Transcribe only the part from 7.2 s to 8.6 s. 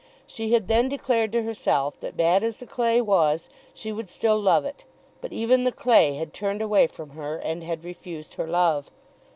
and had refused her